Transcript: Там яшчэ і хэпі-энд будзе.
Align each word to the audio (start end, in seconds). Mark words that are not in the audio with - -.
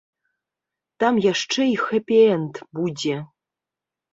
Там 1.03 1.13
яшчэ 1.25 1.61
і 1.73 1.75
хэпі-энд 1.83 2.53
будзе. 2.81 3.15